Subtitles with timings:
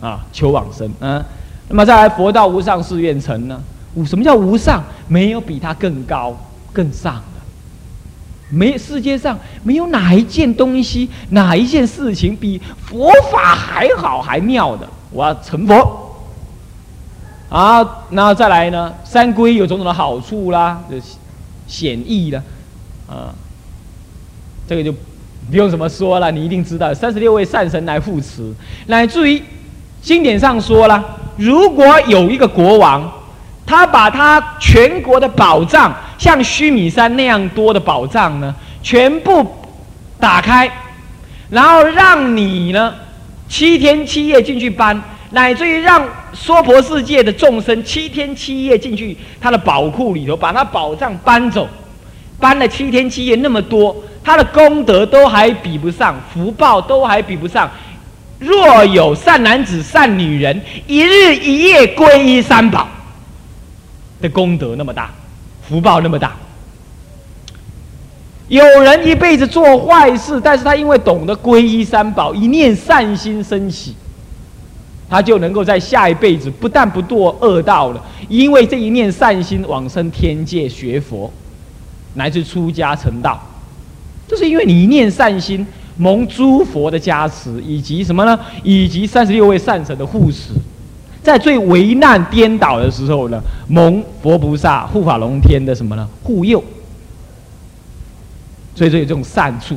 [0.00, 0.90] 啊，求往生。
[1.00, 1.22] 嗯，
[1.68, 3.62] 那么再来，佛道无上誓愿成呢？
[3.94, 4.82] 无什么叫无上？
[5.08, 6.36] 没有比它更高、
[6.72, 7.20] 更上的。
[8.50, 14.88] 没世界上没有哪一件东西、哪一件事情比佛法还好、还妙的。
[15.10, 16.06] 我要成佛。
[17.48, 18.92] 啊，那再来呢？
[19.04, 20.96] 三皈有种种的好处啦，就
[21.66, 22.40] 显义的，
[23.08, 23.34] 啊，
[24.68, 26.94] 这个就不用怎么说了，你一定知道。
[26.94, 28.52] 三十六位善神来护持，
[28.86, 29.42] 乃至于
[30.02, 31.04] 经典上说了，
[31.36, 33.10] 如果有一个国王，
[33.66, 39.46] 他把他全国的宝藏，像须弥山那样多的宝藏呢，全部
[40.18, 40.70] 打开，
[41.48, 42.94] 然后让你呢
[43.48, 45.00] 七天七夜进去搬。
[45.32, 51.68] 乃至于让娑婆世界的众生七天七夜进去他的宝库里头，把他宝藏搬走，
[52.40, 53.94] 搬了七天七夜那么多，
[54.24, 57.70] 他的功德都还比不上，福报都还比不上。
[58.40, 62.88] 若有善男子、善女人，一日一夜皈依三宝
[64.20, 65.10] 的功德那么大，
[65.62, 66.34] 福报那么大。
[68.48, 73.94] 有人一辈子做坏事，但是他因为懂得皈依三宝，一念善心升起。
[75.08, 81.30] 他就能够在下一辈子不但不堕恶道了，因为这一念善心往生天界学佛，
[82.14, 83.44] 乃至出家成道，
[84.28, 85.66] 这是因为你一念善心
[86.00, 88.38] 蒙诸佛的加持，以及什么呢？
[88.62, 90.54] 以及三十六位善神的护持，
[91.22, 96.08] 在最危难颠倒的时候呢，蒙佛菩萨护法龙天的什么呢？
[96.22, 96.64] 护佑，
[98.74, 99.76] 所以这有这种善处。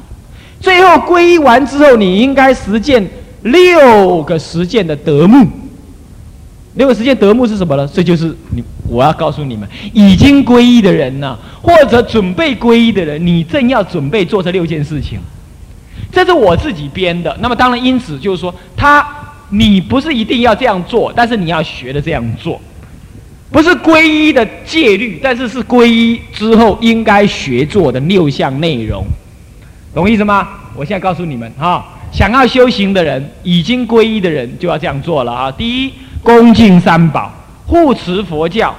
[0.62, 3.06] 最后皈依完之后，你应该实践。
[3.44, 5.46] 六个实践的德目，
[6.76, 7.86] 六个实践德目是什么呢？
[7.94, 15.20] 这就是你我要告诉你们，已经皈依的人呢，或者准备皈依的人，你正要准备做这六件事情，
[16.14, 17.36] 这是我自己编的。
[17.42, 19.06] 那么当然，因此就是说，他
[19.50, 22.62] 你不是一定要这样做，但是你要学的这样做，
[23.52, 29.04] 不是皈依的戒律，但是是皈依之后应该学做的六项内容，
[29.94, 30.48] 懂意思吗？
[30.76, 31.86] 我现在告诉你们哈。
[32.12, 35.52] 想要修行的人，已经皈依的人，就要这样做了啊！
[35.52, 37.34] 第一，恭敬三宝，
[37.66, 38.72] 护持佛教。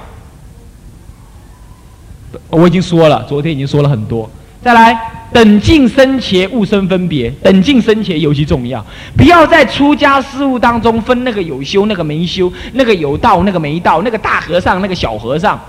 [2.49, 4.29] 我已经说了，昨天已经说了很多。
[4.63, 7.29] 再来，等尽生前，勿生分别。
[7.43, 8.83] 等尽生前尤其重要，
[9.17, 15.59] 不要在出家事务当中分那个有修，那个没修，那个有道，那个没道，那个大和尚，那个小和尚。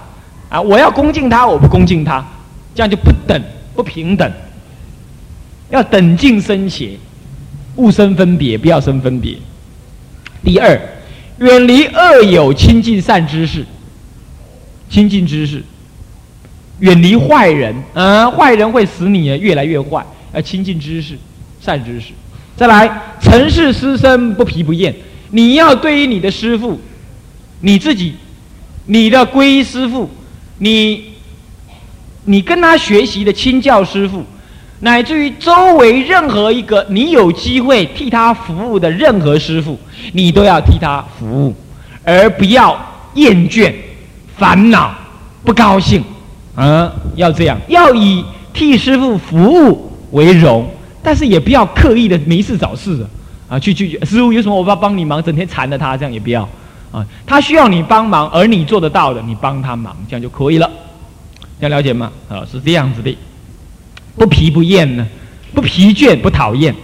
[0.49, 2.25] 啊，我要恭敬他，我不恭敬他，
[2.77, 3.43] 这样就不等，
[3.75, 4.33] 不平等。
[5.71, 6.91] 要等尽生前。
[7.75, 9.37] 勿生分别，不要生分别。
[10.45, 10.81] 第二，
[11.39, 13.67] 远离恶友，亲近善知识。
[14.89, 15.65] 亲近知识，
[16.81, 17.75] 远离坏人。
[17.95, 20.05] 嗯，坏人会使你越来越坏。
[20.33, 21.17] 要亲近知识，
[21.61, 22.13] 善知识。
[22.57, 24.95] 再来，尘世师生不疲不厌。
[25.31, 26.81] 你要对于你的师傅，
[27.61, 28.15] 你自己，
[28.87, 30.09] 你的皈依师傅，
[30.59, 31.13] 你，
[32.25, 34.25] 你跟他学习的亲教师傅。
[34.81, 39.79] 乃至于周围任何一个你有机会替他服务的任何师傅，
[40.13, 41.55] 你都要替他服务，
[42.05, 42.79] 而不要
[43.15, 43.73] 厌倦、
[44.37, 44.95] 烦恼、
[45.43, 46.05] 不高兴，
[46.57, 50.67] 啊，要这样，要以替师傅服务为荣，
[51.03, 53.07] 但是也不要刻意的没事找事，
[53.49, 56.49] 啊，去去师傅有什么我要帮你忙，整天缠着他，这样也不要，
[56.91, 60.69] 啊，他需要你帮忙，而你做得到的，你帮他忙，这样就可以了，
[61.61, 62.11] 要了解吗？
[62.29, 63.17] 啊，是这样子的。
[64.17, 65.07] 不疲不厌呢，
[65.53, 66.75] 不疲倦不讨厌。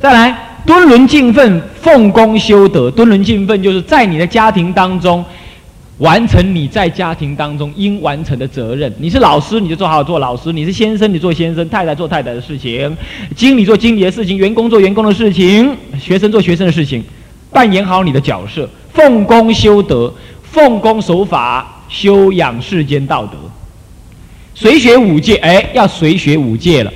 [0.00, 0.34] 再来，
[0.64, 2.90] 敦伦敬奋，奉公修德。
[2.90, 5.22] 敦伦敬奋就是在你的家庭当中
[5.98, 8.92] 完成你在家庭当中应完成的责任。
[8.98, 12.88] 你是老师，你就做好做老师；你是先生，你做先生；太太做太太的事情；
[13.34, 17.02] 经理做经理的事情；员工做员工的事情；学生做学生的事情，
[17.50, 18.68] 扮演好你的角色。
[18.92, 23.36] 奉公修德，奉公守法，修养世间道德。
[24.54, 26.92] 随学五戒，哎，要随学五戒了。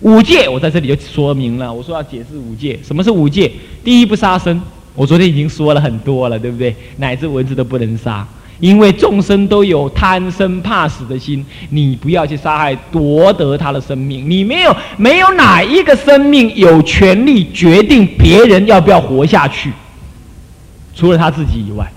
[0.00, 1.72] 五戒，我在这里就说明了。
[1.72, 3.50] 我说要解释五戒，什么是五戒？
[3.84, 4.60] 第一，不杀生。
[4.94, 6.74] 我昨天已经说了很多了，对不对？
[6.96, 8.26] 乃至蚊子都不能杀，
[8.60, 14.28] 因为众生都有贪生怕死的心，你不要去杀害，夺得他的生命。
[14.30, 19.72] 你没有，没有哪一个生命有权利决定别人要不要活下去，
[20.94, 21.90] 除了他自己以外。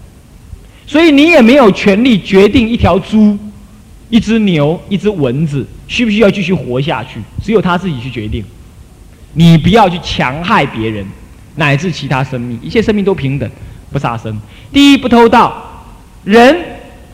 [0.88, 3.38] 所以你也没有权利决定一条猪。
[4.10, 7.20] 一只牛，一只蚊子，需不需要继续活下去？
[7.44, 8.46] 只有他自己去决定。
[9.34, 11.04] 你不要去强害别人，
[11.56, 13.50] 乃至其他生命，一切生命都平等，
[13.92, 14.40] 不杀生。
[14.72, 15.73] 第一，不偷盗。
[16.24, 16.56] 人、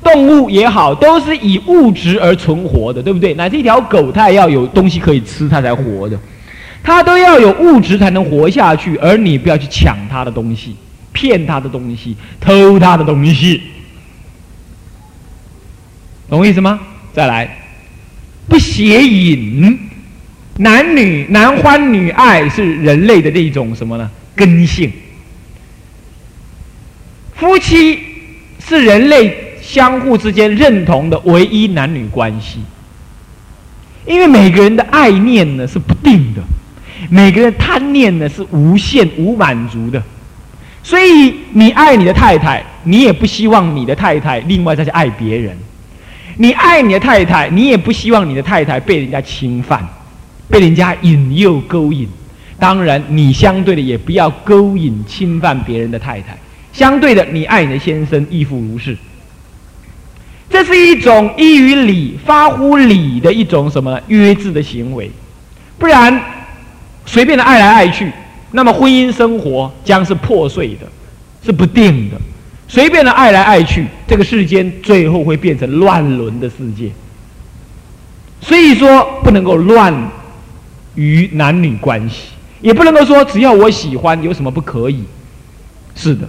[0.03, 3.33] 动物也好，都是以物质而存活的，对不对？
[3.33, 6.19] 乃至一条狗，它也要有东西可以吃，它才活的。
[6.81, 10.75] 它都要有物质才能活下去，而你不要去抢它的东西，
[11.11, 13.61] 骗它的东西，偷它的东西，
[16.29, 16.79] 懂我意思吗？
[17.11, 17.57] 再来，
[18.47, 19.77] 不邪淫，
[20.57, 24.09] 男女男欢女爱是人类的一种什么呢？
[24.35, 24.91] 根性。
[27.35, 27.99] 夫妻
[28.69, 32.59] 是人类相互之间认同的唯一男女关系，
[34.05, 36.41] 因为每个人的爱念呢是不定的，
[37.09, 40.01] 每个人贪念呢是无限无满足的。
[40.83, 45.51] 所以，你爱你的太太，你也不希望你的太太另外再去爱别人；
[46.37, 49.83] 你爱你的太太，你也不希望你的太太被人家侵犯、
[50.47, 52.07] 被人家引诱勾引。
[52.59, 56.37] 当然，你相对的也不要勾引、侵犯别人的太太。
[56.73, 58.97] 相对的，你爱你的先生，亦复如是。
[60.49, 65.11] 这是一种依于礼、发乎礼的一种什么约制的行为，
[65.77, 66.21] 不然
[67.05, 68.11] 随便的爱来爱去。
[68.51, 70.87] 那么婚姻生活将是破碎的，
[71.45, 72.19] 是不定的。
[72.67, 76.89] 随便的爱来爱去，这个世间最后会变成乱伦的世界。
[78.41, 79.93] 所以说，不能够乱
[80.95, 82.29] 于男女关系，
[82.61, 85.03] 也不能够说只要我喜欢有什么不可以。
[85.93, 86.27] 是的，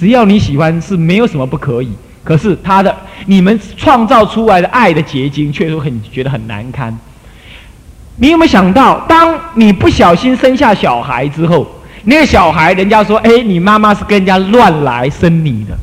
[0.00, 1.92] 只要你喜欢是没有什么不可以。
[2.24, 2.94] 可是他的
[3.26, 6.96] 你们创造出来的爱的结晶，却都很觉得很难堪。
[8.16, 11.66] 你有没有想到，当你不小心生下小孩之后，
[12.04, 15.76] 那个小孩，人家说：“哎，你妈妈是跟人家乱来生你的，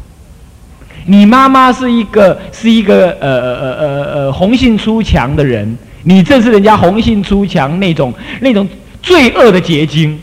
[1.06, 8.68] 你妈妈是一个是一个呃呃呃呃呃红杏出墙的人，你正是人家红杏出墙那种那种
[9.02, 10.20] 罪恶的结晶。”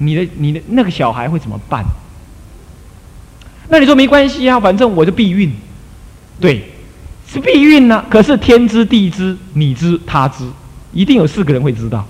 [0.00, 1.84] 你的你的那个小孩会怎么办？
[3.68, 5.52] 那你说没关系啊，反正我就避孕，
[6.40, 6.70] 对，
[7.30, 8.04] 是避孕呢。
[8.08, 10.44] 可是天知地知，你知他知。
[10.90, 12.04] 一定有四个人会知道，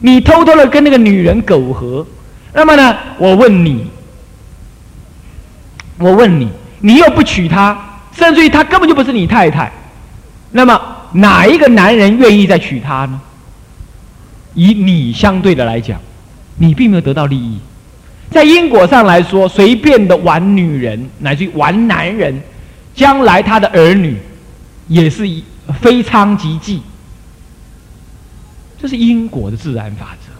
[0.00, 2.04] 你偷偷的跟那个女人苟合，
[2.52, 2.96] 那么呢？
[3.18, 3.86] 我问你，
[5.98, 6.50] 我问你，
[6.80, 9.72] 你又不娶她，甚至于她根本就不是你太太，
[10.50, 10.78] 那么
[11.12, 13.20] 哪一个男人愿意再娶她呢？
[14.54, 16.00] 以你相对的来讲，
[16.56, 17.60] 你并没有得到利益，
[18.30, 22.40] 在因果上来说，随便的玩女人乃至于玩男人，
[22.94, 24.16] 将来他的儿女
[24.88, 25.28] 也是。
[25.82, 26.78] 非娼即妓，
[28.80, 30.30] 这是因果的自然法则。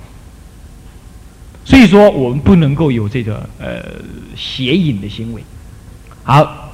[1.65, 3.83] 所以说，我们不能够有这个呃
[4.37, 5.43] 邪淫的行为。
[6.23, 6.71] 好，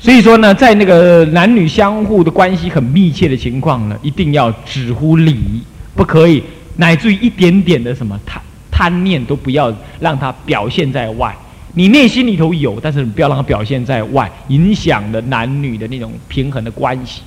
[0.00, 5.62] 所以说呢，在那个男女相互的关系很密切的情况呢，一定要止乎礼，
[5.94, 6.42] 不可以
[6.74, 8.42] 乃至于一点点的什么贪
[8.76, 11.34] 贪念都不要让它表现在外。
[11.72, 17.22] 你内心里头有，但是你不要让它表现在外，影响了男女的那种平衡的关系。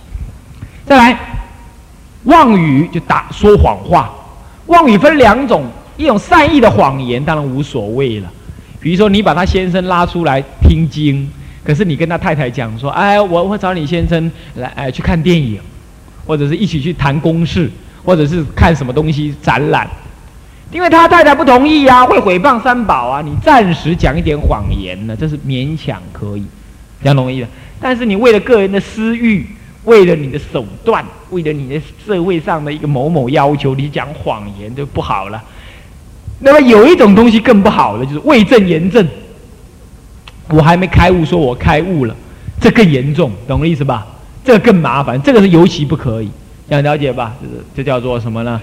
[0.85, 1.17] 再来，
[2.25, 4.13] 妄语就打说谎话。
[4.67, 5.65] 妄语分两种，
[5.97, 8.31] 一种善意的谎言，当然无所谓了。
[8.79, 11.27] 比如说，你把他先生拉出来听经，
[11.63, 15.59] 可是你跟他太太讲说：“哎，我会找你先生来，哎，去看电影，
[16.27, 17.69] 或者是一起去谈公事，
[18.05, 19.89] 或者是看什么东西展览。”
[20.71, 23.21] 因为他太太不同意啊，会毁谤三宝啊。
[23.21, 26.43] 你暂时讲一点谎言呢，这是勉强可以，
[27.01, 27.47] 这样容易的。
[27.79, 29.45] 但是你为了个人的私欲。
[29.85, 35.41] 为了你的手段，为了你的社会上的一个某某要求，你讲谎言就不好了。
[36.39, 39.07] 那么有一种东西更不好的，就是为证言证。
[40.49, 42.15] 我还没开悟，说我开悟了，
[42.59, 44.05] 这更严重，懂我意思吧？
[44.43, 46.29] 这个更麻烦，这个是尤其不可以，
[46.69, 47.33] 想了解吧？
[47.41, 48.61] 就是这叫做什么呢？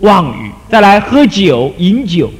[0.00, 0.50] 妄语。
[0.68, 2.30] 再来喝酒，饮酒，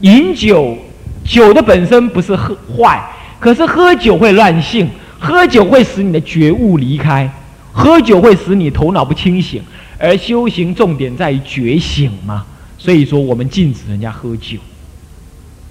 [0.00, 0.76] 饮酒，
[1.24, 3.02] 酒的本身不是喝坏，
[3.38, 4.88] 可是喝酒会乱性。
[5.18, 7.30] 喝酒会使你的觉悟离开，
[7.72, 9.62] 喝酒会使你头脑不清醒，
[9.98, 12.46] 而修行重点在于觉醒嘛。
[12.78, 14.56] 所以说，我们禁止人家喝酒，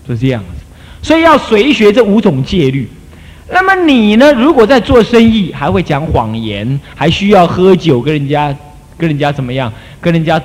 [0.06, 0.64] 是这样子。
[1.02, 2.88] 所以要随学这五种戒律。
[3.52, 4.32] 那么你呢？
[4.34, 8.56] 如果在做生意，还会讲谎言，还需要喝酒，跟人家
[8.96, 9.74] 跟人家怎么样？
[10.00, 10.40] 跟人家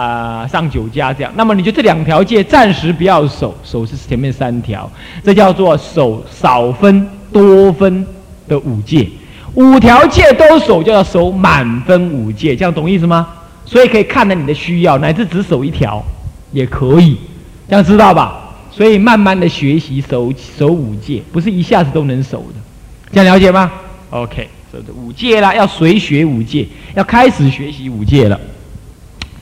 [0.00, 1.32] 啊上酒家这样。
[1.34, 4.90] 那么你就这两条戒暂时不要守，守是前面三条，
[5.24, 8.06] 这叫做守少分多分。
[8.48, 9.06] 的五戒，
[9.52, 13.28] 五条戒都守，就要守满分五戒，这样懂意思吗？
[13.66, 16.02] 所以可以看着你的需要，乃至只守一条
[16.50, 17.18] 也可以，
[17.68, 18.54] 这样知道吧？
[18.70, 22.54] 所以慢慢的学习守守五戒，不是一下子都能守的，
[23.12, 23.70] 这样了解吗
[24.08, 28.40] ？OK，守这五戒啦，要随学五戒，要开始学习五戒了。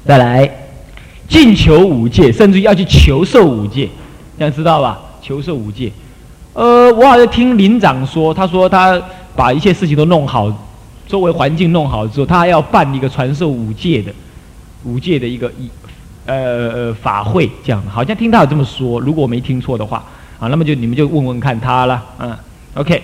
[0.06, 0.48] 再来，
[1.28, 3.88] 进求五戒，甚至要去求受五戒，
[4.38, 5.00] 这样知道吧？
[5.20, 5.90] 求受五戒。
[6.52, 9.02] 呃，我好像听林长说，他说他
[9.34, 10.50] 把一切事情都弄好，
[11.08, 14.12] 周围环境弄好之后，他还要办一个传授五戒的
[14.84, 15.68] 五戒的一个一
[16.24, 16.34] 呃
[16.70, 19.00] 呃法会这样，好像听他有这么说。
[19.00, 20.04] 如果我没听错的话，
[20.38, 22.32] 啊，那么就你们就问问看他了，嗯
[22.74, 23.02] ，OK。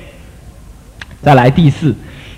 [1.21, 1.93] 再来第四，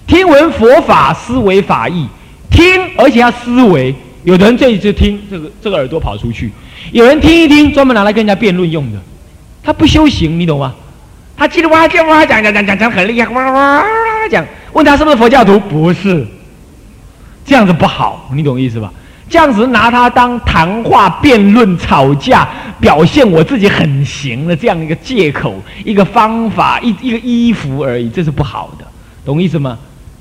[0.06, 2.08] 听闻佛法，思维法义，
[2.50, 2.64] 听
[2.96, 3.94] 而且要思维。
[4.24, 6.50] 有的人这一次听这个这个耳朵跑出去，
[6.92, 8.98] 有人听一听专门拿来跟人家辩论用的，
[9.62, 10.74] 他不修行，你懂吗？
[11.36, 13.84] 他叽里哇啦叽里哇啦讲讲讲讲讲很厉害，哇哇哇
[14.30, 15.58] 讲，问他是不是佛教徒？
[15.58, 16.26] 不是，
[17.44, 18.92] 这样子不好，你懂意思吧？
[19.28, 28.86] 这样子拿他当谈话、辩论、吵架，表现我自己很行的这样一个借口、一个方法、一一个衣服而已，这是不好的，
[29.24, 29.76] 懂意思吗？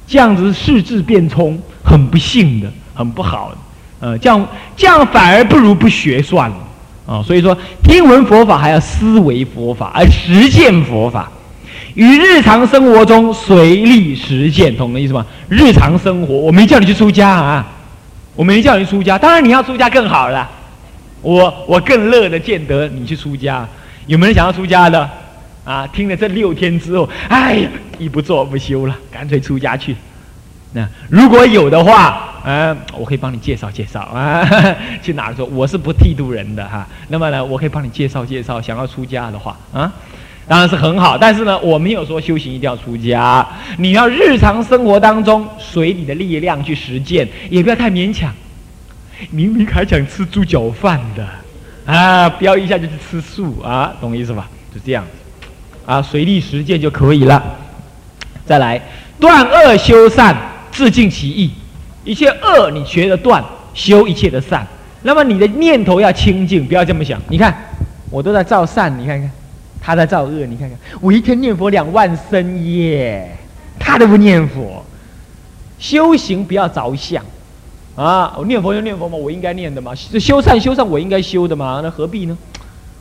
[0.08, 3.58] 这样子是世智变聪，很不幸的，很不好的。
[4.04, 4.46] 呃，这样
[4.76, 6.58] 这样反而不如不学算了
[7.06, 7.24] 啊！
[7.24, 11.32] 所以说，听闻佛法还要思维佛法，而实践佛法，
[11.94, 15.26] 于日常生活中随力实践，懂的意思吗？
[15.48, 17.66] 日常生活，我没叫你去出家啊，
[18.36, 20.50] 我没叫你出家，当然你要出家更好了，
[21.22, 23.66] 我我更乐的见得你去出家。
[24.08, 25.10] 有没有人想要出家的？
[25.64, 29.96] 啊，听了这六天之后，哎呀，一不做不休了，干脆出家去。
[30.74, 32.30] 那如果有的话。
[32.46, 34.46] 嗯，我可以帮你介绍介绍啊，
[35.02, 36.86] 去哪儿说我是不剃度人的哈。
[37.08, 39.90] 那么呢，我可以帮你介绍介绍，想要出家的话啊，
[40.46, 41.18] 当然是很好。
[41.18, 48.30] 但是呢，我没有说修行一定要出家，你要日常生活当中随你的力量去实践，也不要太勉强。
[49.32, 51.26] 明明还想吃猪脚饭的
[51.86, 54.50] 啊，不要一下就去吃素啊，懂意思吧？
[54.76, 55.06] 就这样
[55.86, 57.42] 啊，随力实践就可以了。
[58.46, 58.82] 再来，
[59.18, 60.36] 断恶修善，
[60.74, 61.52] 自尽其意。
[62.04, 63.42] 一切恶你学得断，
[63.74, 64.68] 修一切的善，
[65.04, 67.22] 那么你的念头要清净，不要这么想。
[67.30, 67.56] 你看，
[68.10, 69.32] 我都在造善，你看看，
[69.80, 73.32] 他在造恶，你看看，我一天念佛两万声耶，
[73.80, 74.84] 他都不念佛。
[75.80, 77.24] 修行不要着相，
[77.96, 79.96] 啊，我念佛就念佛嘛，我应该念的嘛。
[79.96, 82.38] 修善修善，我应该修的嘛，那何必呢？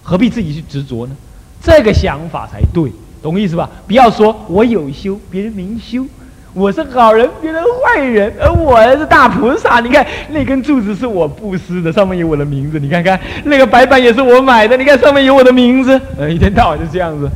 [0.03, 1.17] 何必自己去执着呢？
[1.61, 3.69] 这个想法才对，懂意思吧？
[3.87, 6.07] 不要说我有修，别人没修。
[6.55, 9.81] 我是好人，别人坏人，而我是大菩萨。
[9.81, 12.79] 你看那根柱子是我布施的，上面有我的名字。
[12.79, 15.99] 你看看那个白板也是我买的，你看上面有我的名字。
[16.19, 17.27] 呃，一天到晚就这样子，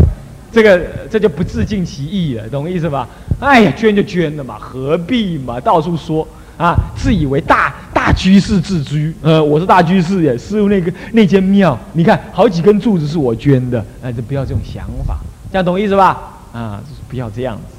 [0.52, 0.78] 这个
[1.10, 3.08] 这就不自尽其意了，懂意思吧？
[3.40, 5.58] 哎呀，捐就捐了嘛，何必嘛？
[5.58, 6.26] 到处说
[6.58, 9.14] 啊，自以为大大居士自居。
[9.22, 13.82] 呃，我是大居士耶，师傅那个那间庙，你看好几根柱子是我捐的。
[14.02, 15.16] 哎，就不要这种想法，
[15.50, 16.34] 这样懂意思吧？
[16.52, 17.75] 啊，不要这样子。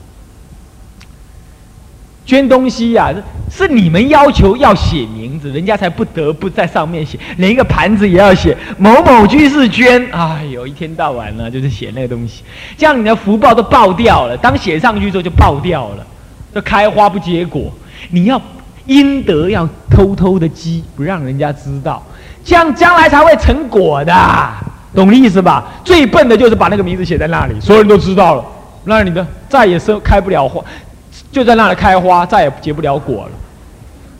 [2.27, 3.09] 捐东西呀，
[3.49, 10.05] 是你们要求要写名字，人家才不得不在上面写，连一个盘子也要写某某居士捐。
[10.11, 12.43] 哎呦，一天到晚呢就是写那个东西，
[12.77, 14.35] 这样你的福报都爆掉了。
[14.35, 16.05] 当写上去之后就爆掉了，
[16.53, 17.71] 就开花不结果。
[18.11, 18.39] 你要
[18.87, 22.03] 阴德要偷偷的积，不让人家知道，
[22.43, 24.13] 这样将来才会成果的，
[24.93, 25.65] 懂意思吧？
[25.85, 28.45] 最笨的就是把那个名字写在那里，所有人都知道了，
[28.83, 30.61] 那你的再也生开不了花。
[31.31, 33.31] 就在那里开花，再也结不了果了，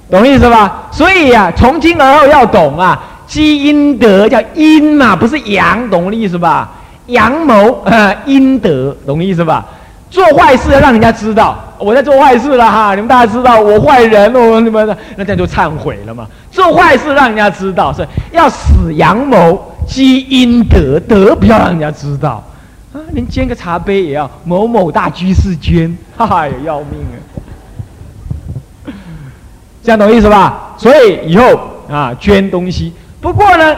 [0.10, 0.84] 懂意思吧？
[0.92, 6.70] 所以呀，从今而后要懂啊，积阴德叫阴嘛，不是阳，懂我的意思吧？
[7.08, 9.66] 阳谋啊， 阴德，懂意思吧？
[10.10, 14.88] 做坏事要让人家知道我在做坏事了哈，你们大家知道我坏人，我你们
[15.18, 16.26] 那这样就忏悔了嘛。
[16.50, 22.44] 做坏事让人家知道，是要死阳谋，积阴德，德不要让人家知道。
[22.98, 27.18] 啊，连捐个茶杯也要某某大居士捐， 哈哈，也要命啊！
[29.84, 30.76] 这样懂意思吧？
[30.80, 33.76] 所以以后啊，捐东西，不过呢，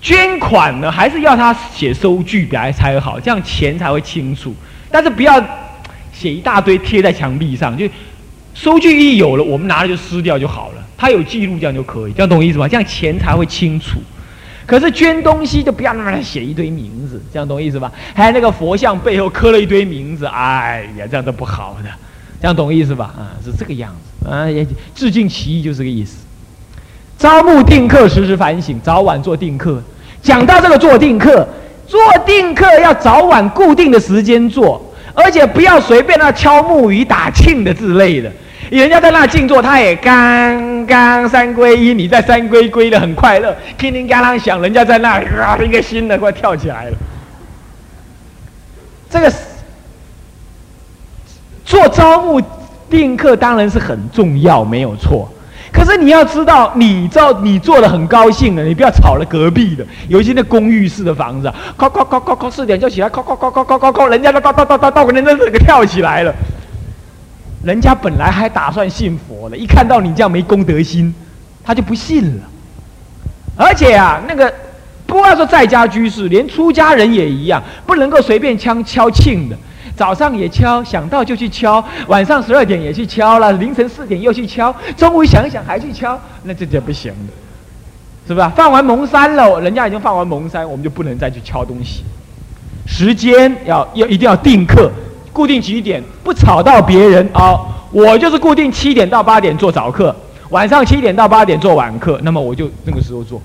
[0.00, 4.54] 捐款呢还是要他写收据表才好，这样钱才会清楚。
[4.90, 5.38] 但是不要
[6.12, 7.86] 写一大堆贴在墙壁上，就
[8.54, 10.82] 收据一有了，我们拿了就撕掉就好了。
[10.96, 12.66] 他有记录，这样就可以，这样懂意思吧？
[12.66, 13.98] 这样钱才会清楚。
[14.66, 17.90] 可是捐东西就不要那么写一堆名字，这样懂意思吧？
[18.12, 21.88] 还有那个佛像背后刻了一堆名字，哎呀，这样都不好的，
[22.42, 23.14] 这样懂意思吧？
[23.16, 26.16] 啊，是这个样子啊，也致敬其意就是这个意思。
[27.16, 29.82] 招募定课，时时反省，早晚做定课。
[30.20, 31.48] 讲到这个做定课，
[31.86, 38.30] 做定课要早晚固定的时间做，而且不要随便那敲木鱼打磬的之类的。
[38.70, 46.96] 人家在那静坐，他也刚刚三归一，你在三归归的很快乐，叮叮当当响，人家在那啊，一个新的快跳起来了。
[49.08, 49.32] 这个
[51.64, 52.42] 做招募
[52.90, 55.28] 定客当然是很重要，没有错。
[55.72, 66.34] 可是你要知道，你做你做的很高兴的，你不要吵了隔壁的，尤其那公寓式的房子，敲敲敲敲敲四点就起来，敲敲敲敲敲敲敲，人家都到到到到到，人家整个跳起来了。
[67.66, 71.12] 人家本来还打算信佛了，一看到你这样没功德心，
[71.64, 72.42] 他就不信了。
[73.56, 74.52] 而且啊，那个
[75.04, 79.56] 不要说在家居士，连出家人也一样，不能够随便敲敲磬的。
[79.96, 87.28] 早上也敲，想到就去敲；晚上十二点也去敲了，凌晨四点又去敲，中午想一想还去敲，那这就不行了，
[88.28, 88.52] 是吧？
[88.54, 92.04] 放完蒙山了，人家已经放完蒙山，我们就不能再去敲东西。
[92.86, 94.88] 时间要要一定要定课，
[95.36, 97.60] 固定几点，不吵到别人啊。
[97.92, 100.14] 我就是固定七点到八点做早课，
[100.48, 103.38] 晚上七点到八点做晚课，那么我就那个时候做，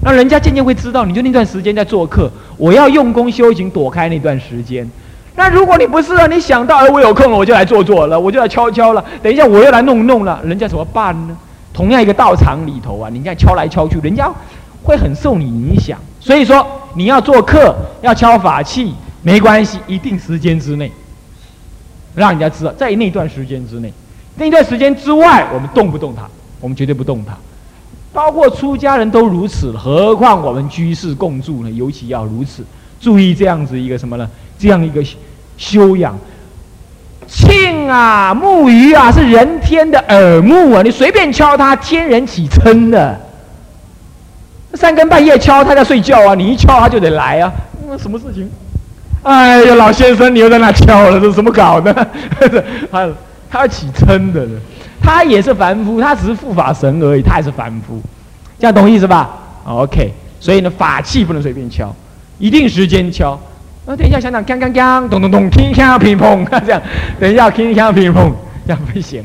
[0.00, 4.90] 那人家渐渐会知道，你就那段时间在做课，我要用功修行，躲开那段时间。
[5.36, 9.04] 那如果你不是啊，你想到哎，我有空了，我就来做做了，我就来敲敲了。
[9.22, 11.36] 等一下我又来弄弄了，人家怎么办呢？
[11.74, 14.30] 同样一个道场里头啊，你这样敲来敲去，人家
[14.82, 15.98] 会很受你影响。
[16.20, 20.90] 所以说你要做客，要敲法器，没关系，一定时间之内，
[22.14, 23.92] 让人家知道，在那段时间之内，
[24.36, 26.28] 那段时间之外，我们动不动他，
[26.60, 27.36] 我们绝对不动他。
[28.12, 31.70] 包括出家人都如此，何况我们居士共住呢？
[31.70, 32.62] 尤其要如此，
[33.00, 34.28] 注意这样子一个什么呢？
[34.58, 35.02] 这样一个
[35.56, 36.14] 修养，
[37.26, 40.82] 磬啊，木鱼啊，是人天的耳目啊！
[40.82, 43.18] 你随便敲它，天人起嗔的。
[44.74, 46.34] 三更半夜敲，他在睡觉啊！
[46.34, 47.52] 你一敲，他就得来啊！
[47.88, 48.50] 那什么事情？
[49.22, 51.92] 哎呀，老先生，你又在那敲了，这怎么搞的？
[52.90, 53.08] 他
[53.50, 54.46] 他要起嗔的，
[55.00, 58.02] 他也是凡夫，他只是护法神而已，他也是凡夫，
[58.58, 59.30] 这样懂意思吧
[59.64, 61.94] ？OK，所以呢，法器不能随便敲，
[62.38, 63.38] 一定时间敲。
[63.86, 66.82] 那等一下想想，锵锵锵，咚咚咚，乒乓乒乓，这样，
[67.20, 68.32] 等一下乒乓乒乓，
[68.66, 69.24] 这样不行，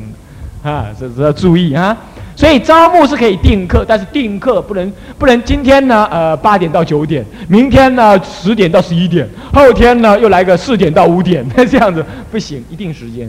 [0.62, 1.96] 啊，这这要注意啊。
[2.38, 13.28] 所以招募是可以定课，但是定课不能不能今天呢，呃，八点到九点，明天呢十点到十一点，后天呢又来个四点到五点，那 这样子不行，一定时间，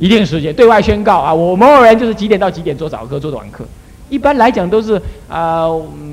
[0.00, 3.64] 一定时间对外宣告啊，我某某人就是几点到几点做早课做短课。
[4.10, 5.68] 一般来讲都是啊，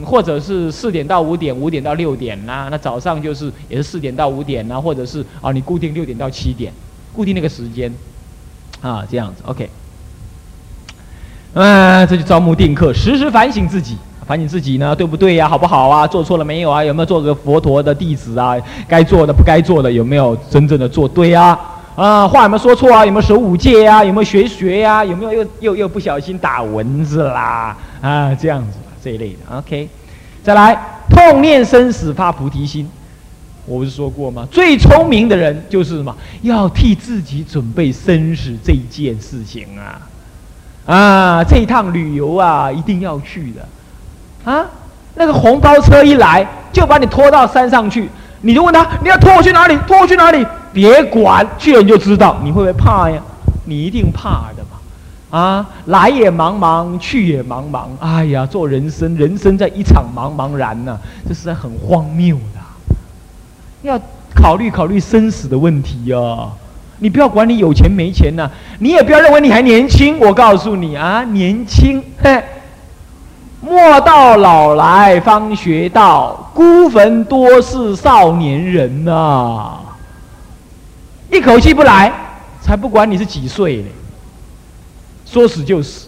[0.06, 2.68] 或者是四点到五点，五点到六点呐。
[2.70, 6.72] 那早上就是也是四点到五点呐，或者是啊，你固定六点到七点，
[7.16, 7.92] 固定那个时间，
[8.80, 9.68] 啊，这样子，OK。
[11.54, 15.50] 嗯，这就招募定客，时时反省自己，反省自己呢，对不对呀？
[15.50, 16.06] 好不好啊？
[16.06, 16.84] 做错了没有啊？
[16.84, 18.56] 有没有做个佛陀的弟子啊？
[18.88, 21.60] 该做的不该做的有没有真正的做对啊？
[21.96, 23.06] 啊，话有没有说错啊？
[23.06, 24.04] 有没有守五戒呀？
[24.04, 25.04] 有没有学学呀？
[25.04, 27.76] 有没有又又又不小心打蚊子啦？
[28.00, 29.90] 啊，这样子这一类的，OK。
[30.44, 32.90] 再来，痛念生死发菩提心，
[33.66, 34.48] 我不是说过吗？
[34.50, 36.16] 最聪明的人就是什么？
[36.44, 40.00] 要替自己准备生死这一件事情啊！
[40.86, 44.52] 啊，这一趟旅游啊，一定要去的。
[44.52, 44.66] 啊，
[45.16, 48.10] 那个红包车一来，就把你拖到山上去。
[48.42, 49.78] 你就问他，你要拖我去哪里？
[49.86, 50.46] 拖我去哪里？
[50.72, 52.38] 别管，去了你就知道。
[52.42, 53.22] 你会不会怕呀？
[53.66, 55.38] 你一定怕的嘛！
[55.38, 57.88] 啊，来也茫茫，去也茫茫。
[58.00, 62.62] 哎呀，做人生，人生在一场茫茫然呐，这是很荒谬的。
[63.82, 64.00] 要
[64.34, 66.18] 考虑考虑生死的问题呀！
[67.00, 70.20] 你不要管你有钱没钱呐，你也不要认为你还年轻。
[70.20, 72.44] 我告诉你啊，年轻，嘿。
[73.62, 79.80] 莫到老来方学到，孤坟多是少年人呐。
[81.30, 82.12] 一口气不来，
[82.62, 83.88] 才不管你是几岁呢。
[85.26, 86.08] 说死就死。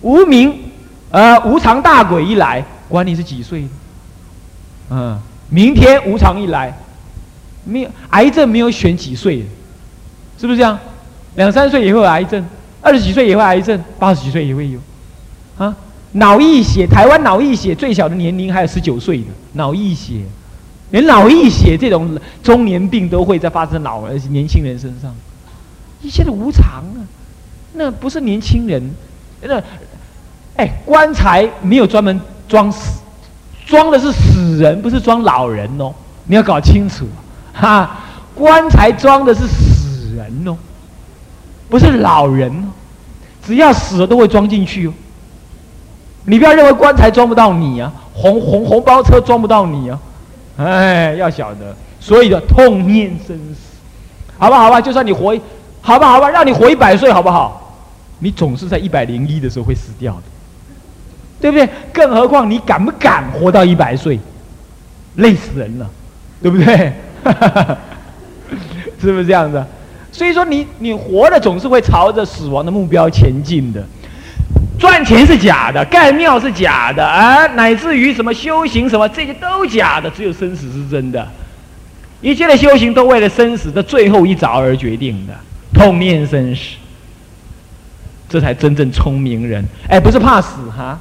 [0.00, 0.70] 无名，
[1.10, 3.68] 呃，无常大鬼一来，管你是几岁。
[4.90, 6.74] 嗯，明天无常一来，
[7.68, 9.44] 没有癌症没有选几岁，
[10.40, 10.78] 是不是这样？
[11.36, 12.44] 两三岁也会有癌症，
[12.80, 14.78] 二十几岁也会癌症，八十几岁也会有。
[15.58, 15.76] 啊，
[16.12, 20.22] 脑溢血，台湾脑溢血最小的年龄还有十九岁的脑溢血，
[20.90, 25.14] 连脑溢血这种中年病都会在发生老而年轻人身上，
[26.00, 27.04] 一切都无常啊，
[27.74, 28.82] 那不是年轻人，
[29.42, 29.62] 那，
[30.56, 33.00] 哎，棺材没有专门装死，
[33.66, 35.92] 装的是死人，不是装老人哦，
[36.26, 37.06] 你要搞清楚，
[37.60, 37.90] 哈，
[38.34, 40.56] 棺材装的是死人哦，
[41.68, 42.70] 不是老人哦，
[43.44, 44.92] 只要死了都会装进去哦。
[46.24, 49.98] 你不要认为棺材装不到你啊，红红红包车装不到你啊，
[50.58, 53.60] 哎，要晓得，所以的痛念生死，
[54.38, 55.36] 好吧，好吧，就算你活，
[55.80, 57.74] 好吧，好吧，让你活一百岁，好不好？
[58.20, 60.22] 你总是在一百零一的时候会死掉的，
[61.40, 61.68] 对不对？
[61.92, 64.20] 更何况你敢不敢活到一百岁？
[65.16, 65.90] 累死人了，
[66.40, 66.92] 对不对？
[69.00, 69.64] 是不是这样子？
[70.10, 73.84] 所以说，你你活的总是会朝着死亡的目标前进的。
[74.78, 81.26] 赚钱是假的，盖庙是假的，啊，乃至于什么修行什么这些都假的，只有生死是真的。
[82.20, 85.34] 一切的修行都为了生死的最后一着而决定的，
[85.74, 86.76] 痛念生死，
[88.28, 89.64] 这才真正聪明人。
[89.88, 90.98] 哎，不是怕死哈，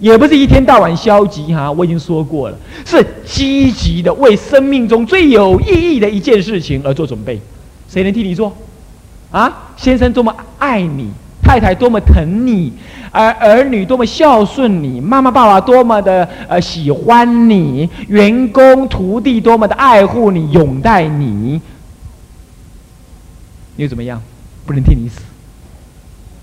[0.00, 7.40] 也不是一天到晚消极哈，我已经说过了，是积极的为生命中最有意义的一件事情而做准备。
[7.88, 8.56] 谁能替你做？
[9.30, 11.10] 啊，先生多么爱你，
[11.42, 12.72] 太太多么疼你，
[13.12, 21.60] 儿儿女多么孝顺你，妈妈爸爸多么的呃喜欢你，员工徒弟多么的爱护你、拥戴你，
[23.76, 24.20] 又怎么样？
[24.64, 25.20] 不能替你死。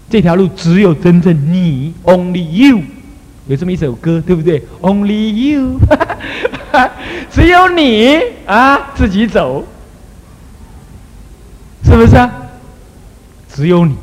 [0.10, 2.82] 这条路只有真正你，Only You。
[3.48, 5.80] 有这么一首歌，对不对？Only you，
[7.32, 9.64] 只有你啊，自己走，
[11.84, 12.30] 是不是啊？
[13.48, 13.96] 只有你，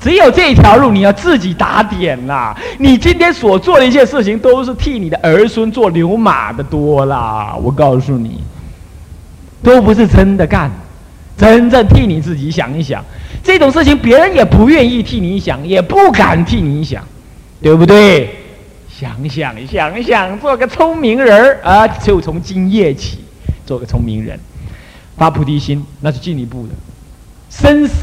[0.00, 2.56] 只有这一条路，你要自己打点啦。
[2.78, 7.56] 你今天所做的一切事情，都是替你的儿孙做牛马的多啦。
[7.60, 8.40] 我告诉你，
[9.62, 10.70] 都不是真的干，
[11.36, 13.04] 真正替你自己想一想，
[13.42, 17.02] 这种事情别人也不愿意替你想，也不敢替你想。
[17.60, 18.34] 对不对？
[18.90, 21.86] 想想想想，做个聪明人儿啊！
[21.86, 23.18] 就从今夜起，
[23.64, 24.38] 做个聪明人，
[25.16, 26.74] 发菩提心，那是进一步的。
[27.48, 27.94] 生死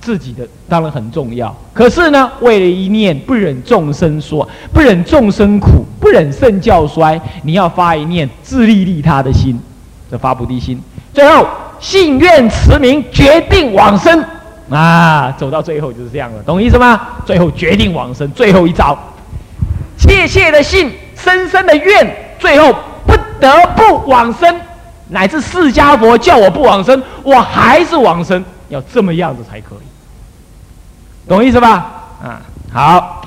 [0.00, 9.58] 自己的当然很重要，可是呢，为了一念不忍众生说，不忍众生苦，不忍圣教衰，你要发一念自利利他的心，
[10.08, 10.80] 这发菩提心。
[11.12, 11.48] 最后
[11.80, 14.24] 信愿持名，决定往生。
[14.70, 17.00] 啊，走到最后就是这样了，懂意思吗？
[17.24, 18.98] 最后决定往生，最后一招，
[19.96, 22.74] 切切的信，深深的愿，最后
[23.06, 24.60] 不得不往生，
[25.08, 31.92] 乃至释迦佛叫我不往生，我还是往生，要这么样子才可以，懂意思吧？
[32.22, 32.40] 啊，
[32.72, 33.22] 好，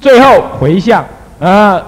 [0.00, 1.04] 最后回向，
[1.40, 1.82] 啊。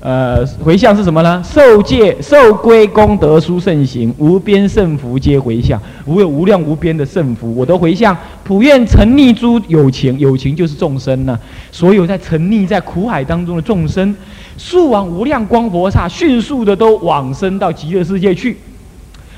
[0.00, 1.42] 呃回向是什么呢？
[1.44, 8.16] 受戒受归功德殊胜行，无边胜福皆回向，无有无量无边的胜福，我都回向。
[8.44, 11.36] 普愿沉溺诸有情，有情就是众生呢。
[11.72, 14.14] 所有在沉溺在苦海当中的众生，
[14.56, 18.56] 速往无量光佛刹，迅速的都往生到极乐世界去。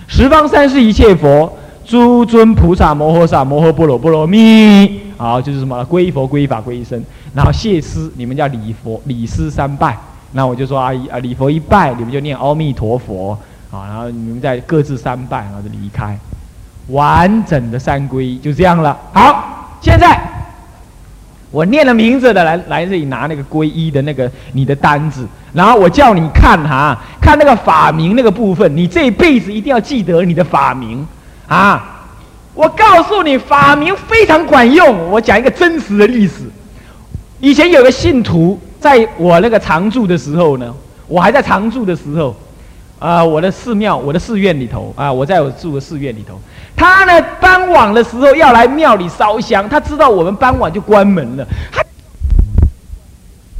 [0.06, 1.50] 十方三世一切佛，
[1.86, 5.82] 诸尊菩萨摩诃萨摩诃般若波罗蜜，好，就是什么？
[5.86, 7.02] 皈依佛皈依法皈依僧，
[7.34, 9.98] 然后谢师，你们叫礼佛礼师三拜。
[10.32, 13.36] 那我就说啊啊礼佛一拜，你们就念阿弥陀佛
[13.70, 16.16] 啊，然后你们再各自三拜，然后就离开，
[16.88, 18.96] 完整的三皈依就这样了。
[19.12, 20.20] 好，现在
[21.50, 31.04] 我念了名字的来来这里拿那个皈依的那个你的单子，然后我叫你看哈，看那个法名那个部分，你这一辈子一定要记得你的法名
[31.48, 32.06] 啊！
[32.54, 35.10] 我告诉你，法名非常管用。
[35.10, 36.48] 我讲一个真实的历史，
[37.40, 38.60] 以前有个信徒。
[38.80, 40.74] 在我那个常住的时候呢，
[41.06, 42.34] 我还在常住的时候，
[42.98, 46.40] 啊，我的寺庙、我的寺院里头啊，我在我住的寺院里头，
[46.74, 51.82] 他呢傍晚的时候要来庙里烧香，他知道我们傍晚就关门了，他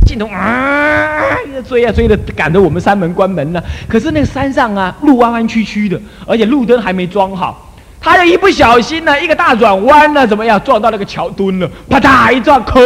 [0.06, 1.20] 镜头啊，
[1.68, 3.62] 追啊追的，赶着我们山门关门呢。
[3.86, 11.70] 可是那个山上啊，路弯弯曲曲的，而且路灯还没装好，他就一不小心呢，一个大转弯呢，怎么样撞到那个桥墩了？
[11.90, 12.82] 啪嗒一撞，坑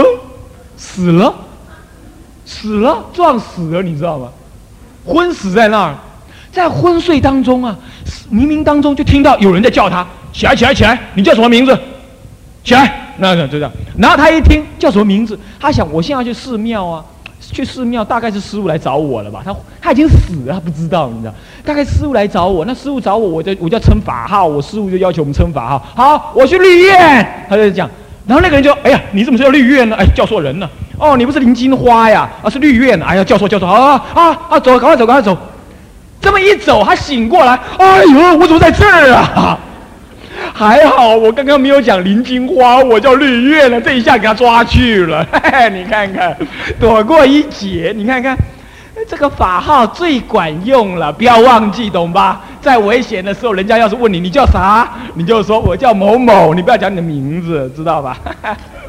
[0.77, 1.33] 死了。
[2.45, 4.29] 死了，撞死了，你知道吗？
[5.07, 5.95] 昏死在那儿，
[6.51, 7.77] 在昏睡当中啊，
[8.33, 10.99] 冥冥当中就听到有人在叫他起来，起来，起来！
[11.15, 11.79] 你叫什么名字？
[12.63, 13.15] 起来！
[13.19, 13.71] 那就这样。
[13.97, 17.05] 然后他一听叫什么名字，他想我现在去寺庙啊，
[17.41, 19.43] 去寺庙大概是师傅来找我了吧？
[19.45, 21.35] 他他已经死了，他不知道，你知道？
[21.65, 25.87] 大概师傅来找我，那师傅找我，我就我就称法号，我师傅就要求我们称法号。
[25.95, 27.89] 好，我去绿院，他就讲。
[28.27, 29.97] 然后那个人就哎呀，你怎么叫绿院呢？
[29.97, 30.69] 哎，叫错人了。
[30.99, 32.29] 哦，你不是林金花呀？
[32.43, 33.01] 啊，是绿院。
[33.03, 34.61] 哎呀，叫错叫错啊啊啊！
[34.61, 35.37] 走，赶快走，赶快走。
[36.21, 37.59] 这么一走，他醒过来。
[37.79, 39.59] 哎呦，我怎么在这儿啊？
[40.53, 43.81] 还好我刚刚没有讲林金花，我叫绿月呢。
[43.81, 45.27] 这一下给他抓去了。
[45.73, 46.37] 你看看，
[46.79, 47.93] 躲过一劫。
[47.97, 48.37] 你看看。
[49.09, 52.41] 这个法号最管用了，不要忘记，懂吧？
[52.61, 58.17] 在危险的时候，人家要是问你你叫啥，你就说我叫某某，你不要讲你的名字，知道吧？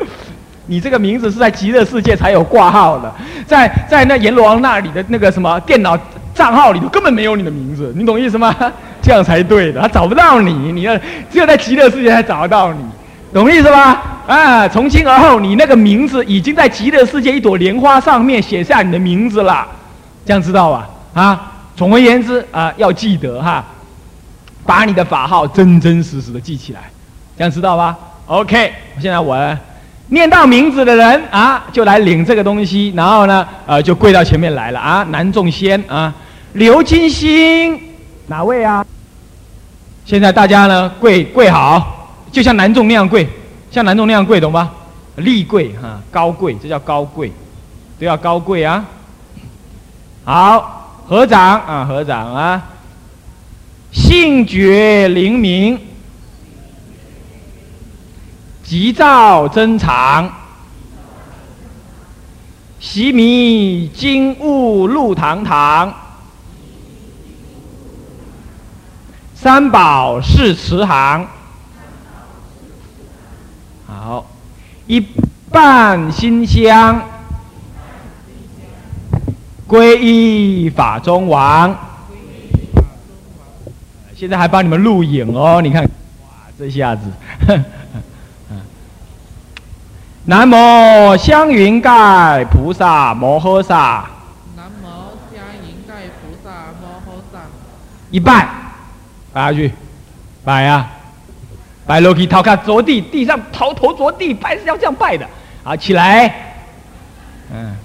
[0.67, 3.13] 你这个名字是在极乐世界才有挂号的，
[3.45, 5.97] 在在那阎罗王那里的那个什么电脑
[6.33, 8.55] 账号里头根本没有你的名字，你懂意思吗？
[9.01, 10.97] 这样才对的，他找不到你，你要
[11.29, 12.79] 只有在极乐世界才找得到你，
[13.31, 14.01] 懂意思吧？
[14.25, 19.67] 啊，从今而后，你那个名字已经在极乐世界一朵莲花上面写下你的名字了。
[20.25, 20.89] 这样知道吧？
[21.13, 23.63] 啊，总而言之啊，要记得哈，
[24.65, 26.79] 把你的法号真真实实的记起来，
[27.37, 29.35] 这样知道吧？OK，现在我
[30.09, 35.03] 念到名字的人啊，就来领这个东西，然后呢，呃，就跪到前面来了啊。
[35.09, 36.13] 南众仙啊，
[36.53, 37.79] 刘金星，
[38.27, 38.85] 哪位啊？
[40.05, 43.27] 现在大家呢跪跪好，就像南众那样跪，
[43.71, 44.71] 像南众那样跪，懂吗？
[45.15, 47.31] 立跪哈，高跪，这叫高跪。
[47.97, 48.83] 都要高贵啊。
[50.25, 52.61] 好，合掌啊，合掌啊。
[53.93, 55.79] 性觉灵明，
[58.65, 60.27] 急躁增长，
[62.79, 65.93] 习迷惊悟路堂堂，
[69.35, 71.27] 三宝是慈航。
[73.85, 74.25] 好，
[74.87, 74.99] 一
[75.51, 77.03] 半馨香，
[79.67, 81.77] 皈依法中王。
[84.15, 87.03] 现在还帮你们录影哦，你看，哇，这下子，
[90.27, 94.05] 南无香云盖菩萨摩诃萨。
[94.55, 94.87] 南无
[95.31, 96.49] 香云盖菩萨
[96.81, 97.41] 摩诃萨。
[98.09, 98.47] 一拜，
[99.31, 99.71] 拜下去，
[100.43, 100.87] 拜呀，
[101.85, 105.27] 拜落去，头看着地，地上头头着地，拜是要这样拜的。
[105.63, 106.27] 好，起来，
[107.53, 107.75] 嗯，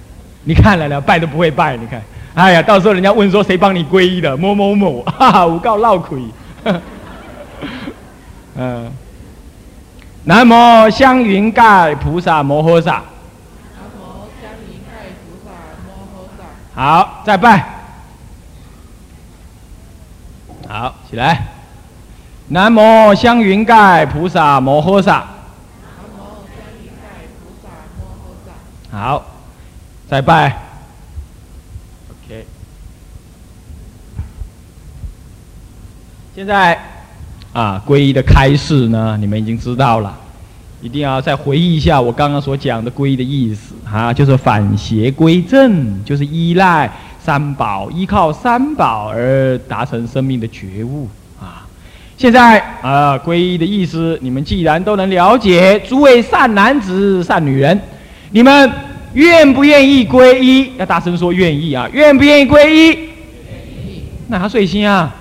[0.44, 2.03] 你看来了，拜都不会拜，你看。
[2.33, 4.35] 哎呀，到时候人家问说谁帮你皈依的？
[4.35, 6.22] 某某某，哈哈，我告闹亏。
[8.57, 8.90] 嗯，
[10.24, 12.92] 南无香云盖菩萨摩诃萨。
[12.92, 13.02] 南
[13.96, 15.50] 无香云盖菩萨
[15.87, 16.44] 摩诃萨。
[16.80, 17.66] 好，再拜。
[20.68, 21.48] 好，起来。
[22.48, 25.12] 南无香云盖菩萨摩诃萨。
[25.12, 25.24] 南
[26.14, 28.98] 无香云盖菩萨摩诃萨。
[28.98, 29.24] 好，
[30.09, 30.59] 再拜。
[32.11, 32.46] OK
[36.35, 36.78] 现在，
[37.52, 40.16] 啊，皈依的开示呢，你们已经知道了，
[40.80, 51.08] 一定要再回忆一下我刚刚所讲的皈依的意思啊，就是反邪归正，就是依赖三宝，依靠三宝而达成生命的觉悟
[51.40, 51.66] 啊。
[52.16, 57.80] 现在啊，皈依的意思，你们既然都能了解，诸位善男子、善女人，
[58.30, 58.70] 你们
[59.14, 60.70] 愿不愿意皈依？
[60.78, 61.88] 要大声说愿意啊！
[61.92, 62.86] 愿不愿意皈依？
[62.86, 64.04] 愿意。
[64.28, 65.12] 那他睡心啊？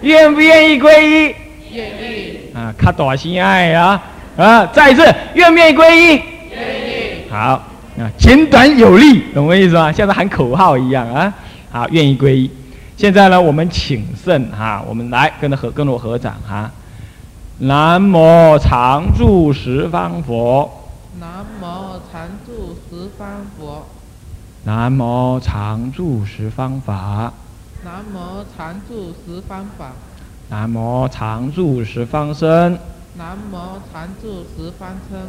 [0.00, 1.34] 愿不愿意皈依？
[1.74, 2.38] 愿意。
[2.54, 4.02] 啊，卡大心爱啊！
[4.36, 6.22] 啊，再一次，愿不愿意皈依？
[6.50, 7.30] 愿意。
[7.30, 7.62] 好，
[7.98, 9.90] 啊，简短有力，懂我意思吗？
[9.92, 11.32] 像是喊口号一样啊！
[11.70, 12.50] 好，愿意皈依。
[12.96, 16.70] 现在呢，我们请圣哈，我们来跟着合，跟着我合掌哈。
[17.58, 20.90] 南无常住十方佛。
[21.20, 23.86] 南无常住十方佛。
[24.64, 27.32] 南无常住十方法。
[27.84, 29.92] 南无常住十方法，
[30.50, 32.78] 南无常住十方身，
[33.16, 35.20] 南无常住十方身，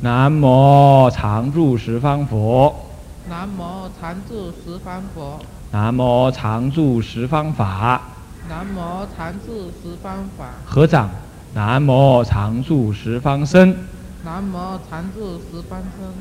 [0.00, 2.86] 南无常住十方佛，
[3.28, 5.40] 南无常住十方佛，
[5.72, 8.00] 南无常住十方法，
[8.48, 10.50] 南无常住十方法。
[10.66, 11.08] 合掌，
[11.54, 13.74] 南无常住十方身，
[14.22, 16.12] 南无常住十方身，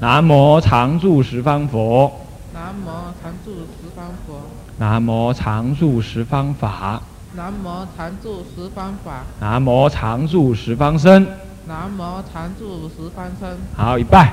[0.00, 2.12] 南无常住十方佛，
[2.54, 4.40] 南无常住十方佛。
[4.78, 7.00] 南无常住十方法，
[7.34, 11.26] 南无常住十方法，南无常住十方身，
[11.66, 13.56] 南无常住十方身。
[13.74, 14.32] 好，一拜，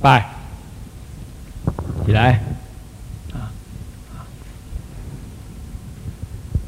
[0.00, 0.30] 拜，
[2.06, 2.44] 起来，
[3.32, 3.50] 啊，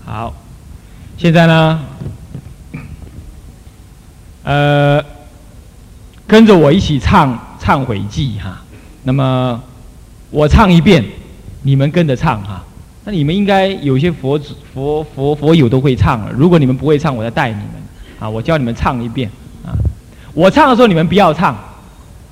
[0.04, 0.34] 好，
[1.16, 1.80] 现在呢，
[4.42, 5.04] 呃，
[6.26, 8.62] 跟着我一起唱《忏悔记》哈，
[9.04, 9.62] 那么
[10.30, 11.04] 我唱一遍。
[11.62, 12.64] 你们跟着唱哈，
[13.10, 16.32] 你们应该有些佛子、佛佛佛友都会唱了。
[16.32, 17.66] 如果你们不会唱，我再带你们
[18.18, 19.30] 啊，我教你们唱一遍
[19.64, 19.74] 啊。
[20.32, 21.56] 我唱的时候你们不要唱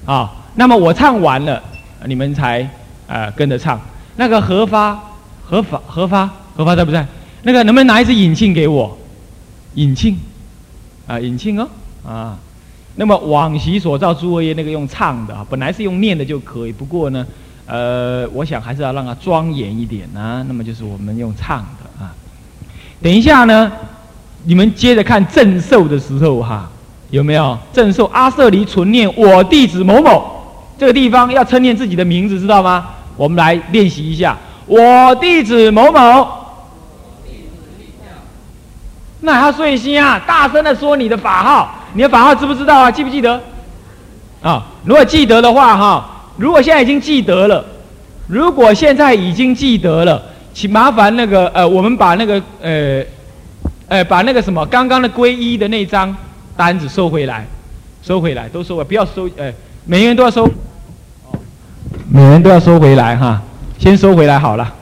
[0.04, 0.32] 啊。
[0.54, 1.62] 那么我唱完了，
[2.06, 2.68] 你们才
[3.06, 3.80] 呃跟着唱。
[4.16, 4.98] 那个何发、
[5.44, 7.06] 何发、何发、何发在不在？
[7.42, 8.96] 那个能不能拿一支引磬给我？
[9.74, 10.14] 引磬
[11.06, 11.68] 啊，引磬哦
[12.04, 12.38] 啊。
[12.96, 17.26] 那么往昔所造诸恶业那个用唱的啊，本来是用念的就可以，不过呢。
[17.70, 20.42] 呃，我想还是要让它庄严一点呢。
[20.48, 22.14] 那么就是我们用唱的啊。
[23.02, 23.70] 等一下呢，
[24.44, 26.70] 你们接着看正受的时候哈，
[27.10, 28.06] 有没有正受？
[28.06, 30.24] 阿舍离存念我弟子某某，
[30.78, 32.86] 这个地方要称念自己的名字，知道吗？
[33.18, 36.26] 我们来练习一下，我弟子某某。
[39.20, 40.18] 那还要睡心啊？
[40.26, 42.90] 大声的说你的法号，你的法号知不知道啊？
[42.90, 43.38] 记不记得？
[44.40, 46.14] 啊，如果记得的话哈。
[46.38, 47.64] 如果现在已经记得了，
[48.28, 50.22] 如果现在已经记得了，
[50.54, 53.04] 请麻烦那个呃，我们把那个呃，
[53.88, 56.16] 呃，把那个什么刚刚的皈依的那张
[56.56, 57.44] 单子收回来，
[58.02, 59.52] 收回来，都收回，不要收，呃，
[59.84, 60.48] 每个人都要收，
[62.08, 63.42] 每人都要收回来哈，
[63.78, 64.74] 先收回来好了。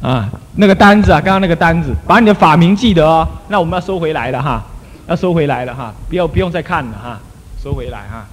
[0.00, 3.26] 啊，那个单子啊，刚刚那个单子，把你的法名记得哦。
[3.48, 4.64] 那我们要收回来了哈，
[5.08, 7.18] 要收回来了哈，不要不用再看了哈，
[7.60, 8.24] 收回来哈。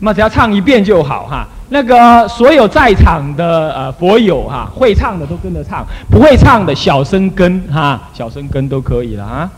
[0.00, 1.46] 那么只要唱一遍就好哈。
[1.72, 9.50] 那个所有在场的呃佛友哈，会唱的都跟着唱，不会唱的小声跟哈，小声跟都可以了啊。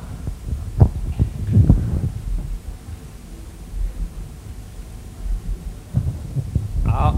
[6.85, 7.15] 好，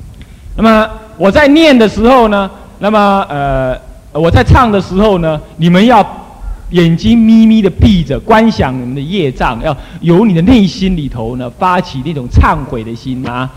[0.56, 3.78] 那么我在念的时候呢，那么呃
[4.12, 6.02] 我在唱的时候呢，你们要
[6.70, 13.48] 眼睛眯眯的闭着，观想你们的业障，要由你的内心里头呢发起那种忏悔的心啊。